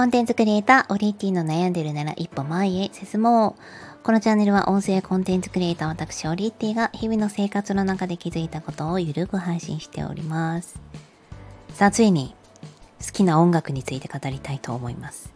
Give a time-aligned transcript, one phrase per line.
[0.00, 3.54] コンテンツクリエイター、オリティの悩んでるなら一歩前へ進も
[4.00, 4.02] う。
[4.02, 10.80] このチャンネルは音声コンテンツクリエイター私、オリティが日々の生活の中で気づいたことをゆるく配信しております。
[11.74, 12.34] さあ、ついに
[13.04, 15.34] 好きな音楽について語りたいと思います。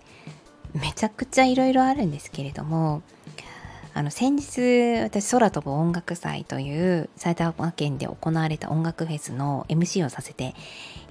[0.72, 3.02] めちゃくちゃいろいろあるんですけれども、
[3.96, 10.56] あの先日私空飛ぶ音楽祭という埼玉県で行われた音楽フェスの MC をさせて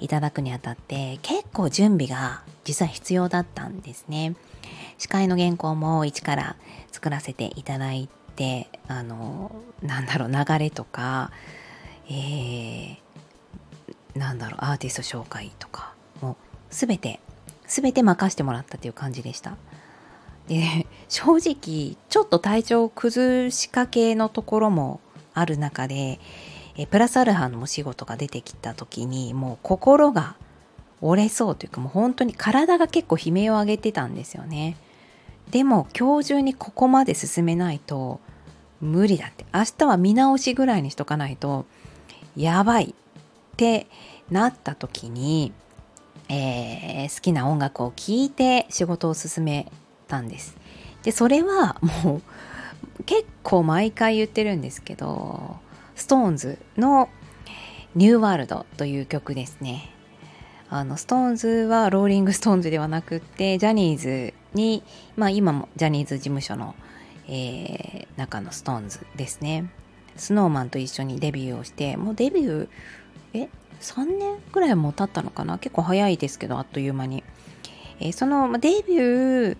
[0.01, 4.35] いただくにあたって結構準備が実は必要だったんですね。
[4.97, 6.55] 司会の原稿も一から
[6.91, 11.31] 作らせていただいてあのなんだろう流れとか、
[12.09, 12.97] えー、
[14.15, 16.35] なんだろうアーティスト紹介とかも
[16.69, 17.21] 全て
[17.65, 19.55] 全て任せてもらったという感じでした。
[20.47, 24.99] で正直ちょっと体調を崩しかけのところも
[25.35, 26.19] ある中で
[26.75, 30.35] えプラスアルファのお仕事が出てきた時にもう心が
[31.01, 34.75] 折れそうというかもう本当に体が結構悲鳴を上げてたんですよね
[35.51, 38.19] でも今日中にここまで進めないと
[38.81, 41.67] 無理だって明日は見直しぐらいにしとかないと
[42.35, 42.95] やばい
[43.53, 43.85] って
[44.31, 45.53] なった時に、
[46.27, 49.71] えー、好きな音楽を聴いて仕事を進め
[50.07, 50.62] たんです。
[51.03, 55.57] でそれはもう結構毎回言ってるんですけど
[55.95, 57.09] SixTONES の
[57.53, 59.89] 「New World」という曲ですね。
[60.69, 64.81] あの SixTONES はローリング・ストーンズではなくってジャニーズに、
[65.15, 66.73] まあ、今もジャニーズ事務所の、
[67.27, 69.69] えー、中の SixTONES ですね。
[70.17, 72.67] Snow Man と一緒にデビューをしてもうデビュー
[73.33, 73.49] え
[73.81, 75.57] 3年ぐらいも経ったのかな？
[75.57, 77.23] 結構早いですけどあっという間に、
[77.99, 79.57] えー、そのデビュー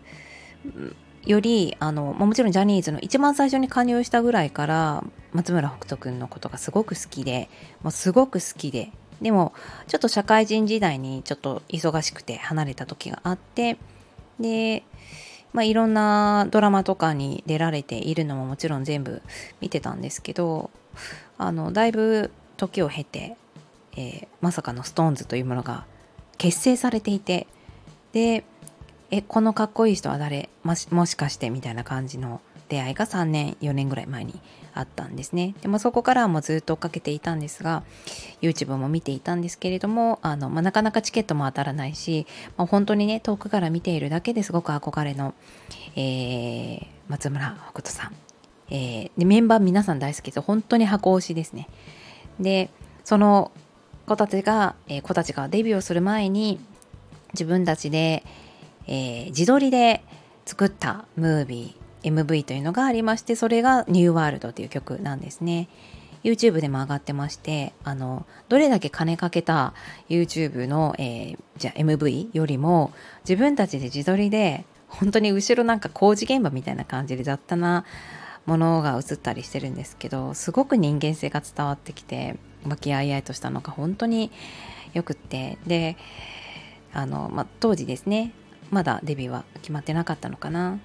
[1.26, 7.50] よりあのもちろんジャニーズの一番最初に加入したぐらいから松村北斗君のことがすごく好きで
[7.82, 9.54] もうすごく好きででも
[9.88, 13.78] ちょっと社会人時代にちょっと忙しくて離れた時があって
[14.40, 14.84] で、
[15.54, 19.22] まあ、いろんなドラマとかに出られているのももちろん全部
[19.62, 20.72] 見てたんですけど
[21.38, 23.38] あのだいぶ時を経て、
[23.96, 25.86] えー、まさかの SixTONES というものが
[26.38, 27.48] 結成されていて
[28.12, 28.44] で
[29.16, 30.50] えこのかっこいい人は誰？
[30.64, 34.42] もしもしかしてみたいな感じの出会いが3年4年ぐらい前に
[34.74, 35.54] あったんですね。
[35.62, 37.84] でもそこからはもうずっと追っかけていたんですが
[38.42, 42.26] YouTube も見ていたんですけれどもあの、まあ、なかなかチケットも当たらないし、
[42.58, 45.36] まあ、本当にね遠くから見ているだけですごく憧れの、
[45.96, 48.16] えー、松村北斗さん、
[48.72, 50.42] えー、でメンバー皆さん大好きです。
[50.42, 51.70] 本当に箱推しですね。
[52.40, 52.72] で
[53.04, 53.52] その
[54.08, 56.60] 子たちが、えー、子たちがデビューをする前に
[57.34, 58.24] 自分たちで、
[58.88, 60.04] えー、自撮りで
[60.46, 65.70] 作ったムービー MV というのがありましてそれが「ニューワールド」という曲なんですね。
[66.24, 69.74] YouTube でも上がってましてあのどれだけ金かけた
[70.08, 72.94] YouTube の、えー、じゃ MV よりも
[73.28, 77.84] 自分たちで自撮りで本当に後ろなんか工事現場みたいな感じで雑多な
[78.46, 84.32] ものが映ったりしてるんですけどすごく人間性が伝わってきて和気あいあいとしたのが本当に
[84.94, 85.58] よくって。
[85.68, 85.98] で
[86.94, 88.32] あの、まあ、当時ですね
[88.74, 90.80] まだデビューは決まってなかったのかな、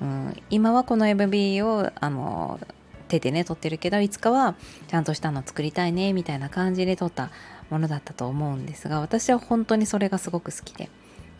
[0.00, 2.60] うん、今はこの MV をあの
[3.08, 4.54] 手でね撮ってるけどいつかは
[4.88, 7.30] ちゃんとしたの作りたいねみたいな感じで撮った
[7.68, 10.88] ものだったと思うんですが私は本当にそれがすごく好きで、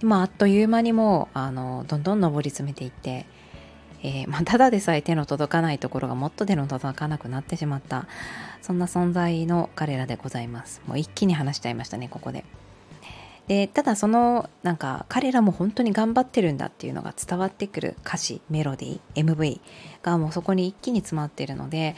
[0.03, 3.27] まあ、っという間にもうあのどんどん上り詰めていって、
[4.03, 8.07] えー、まあ、ただでさえ手の届かないところがもっと手の届かなくなってしまった
[8.61, 10.83] そんな存在の彼らでございます。
[10.87, 12.45] もう一気に話しちゃいましたねここで。
[13.49, 19.61] でただそのなんか彼らも本当に頑張ってるんだっていうのが伝わってくる歌詞メロディー MV
[20.03, 21.97] がもうそこに一気に詰まってるので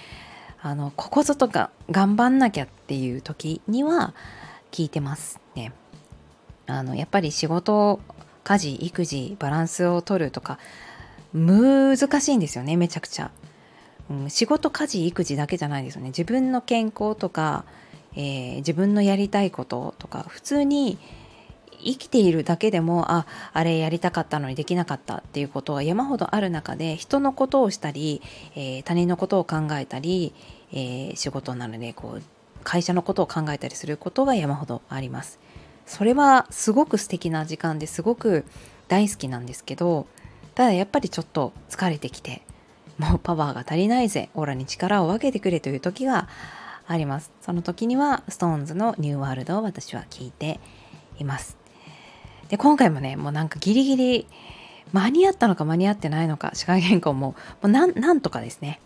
[0.63, 4.15] あのここぞとか頑張んなきゃっていう時には
[4.71, 5.73] 聞いてますね。
[6.67, 8.01] あのやっぱり仕事
[8.43, 10.59] 家事育児バランスを取るとか
[11.35, 13.31] 難しいんですよねめちゃくちゃ、
[14.11, 17.65] うん、仕事家事育児だけじゃないですよね自分の健康とか、
[18.15, 20.99] えー、自分のやりたいこととか普通に
[21.85, 28.23] 生きているだけでもああれやりたかったのにできなかったっていうことが山ほどある中で人のことをしたり、
[28.55, 30.35] えー、他人のことを考えたり、
[30.73, 32.23] えー、仕事なのでこう
[32.65, 35.39] 会社のことを考えたりすることが山ほどあります。
[35.87, 38.45] それはすごく素敵な時間ですごく
[38.89, 40.07] 大好きなんですけど
[40.55, 42.43] ただやっぱりちょっと疲れてきて
[42.99, 46.29] もうパワーが足りないぜオーラに力を分けてくれという時が
[46.87, 50.61] ありますその時には SixTONES のニューワールドを私は聞いて
[51.19, 51.64] います
[52.55, 54.27] で今回もねもうなんかギリギリ
[54.93, 58.81] 間に合ったのか間に合ってないのか司会原稿ももうなんとかですね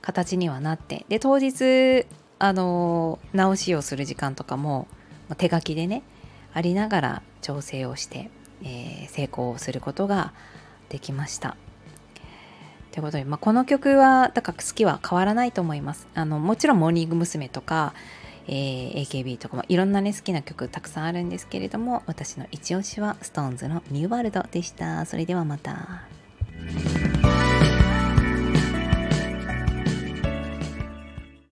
[0.00, 2.04] 形にはなってで当日
[2.40, 4.88] あの直しをする時間とかも
[5.36, 6.02] 手書きでね
[6.52, 8.28] ありながら調整をして
[8.64, 10.32] えー、成功をすることが
[10.88, 11.56] できました。
[12.92, 16.06] ということで、まあ、この曲はだから好きは変わらないと思います。
[16.14, 17.48] あのもちろんモーニング娘。
[17.48, 17.94] とか、
[18.48, 25.04] えー、AKB とかもいろんなね好きな曲たくさんあるんですけれども私の一押しは SixTONES の「ニューワールド」でした。
[25.06, 26.21] それではまた。